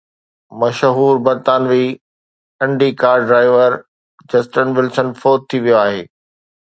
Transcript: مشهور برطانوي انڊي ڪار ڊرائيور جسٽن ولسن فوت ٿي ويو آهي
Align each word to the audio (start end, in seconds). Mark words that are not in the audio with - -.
مشهور 0.61 1.15
برطانوي 1.25 1.87
انڊي 2.63 2.89
ڪار 3.01 3.17
ڊرائيور 3.27 3.71
جسٽن 4.31 4.67
ولسن 4.77 5.07
فوت 5.21 5.39
ٿي 5.49 5.57
ويو 5.63 5.77
آهي 5.83 6.01